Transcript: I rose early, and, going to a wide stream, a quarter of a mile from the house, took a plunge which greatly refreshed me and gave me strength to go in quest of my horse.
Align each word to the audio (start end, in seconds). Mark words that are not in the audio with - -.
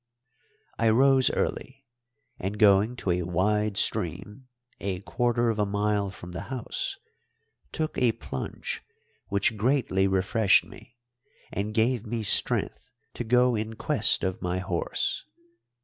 I 0.79 0.89
rose 0.89 1.29
early, 1.29 1.85
and, 2.39 2.57
going 2.57 2.95
to 2.95 3.11
a 3.11 3.21
wide 3.21 3.77
stream, 3.77 4.47
a 4.79 4.99
quarter 5.01 5.51
of 5.51 5.59
a 5.59 5.65
mile 5.67 6.09
from 6.09 6.31
the 6.31 6.41
house, 6.49 6.97
took 7.71 7.99
a 7.99 8.13
plunge 8.13 8.83
which 9.27 9.57
greatly 9.57 10.07
refreshed 10.07 10.65
me 10.65 10.97
and 11.51 11.71
gave 11.71 12.03
me 12.07 12.23
strength 12.23 12.89
to 13.13 13.23
go 13.23 13.53
in 13.53 13.75
quest 13.75 14.23
of 14.23 14.41
my 14.41 14.57
horse. 14.57 15.23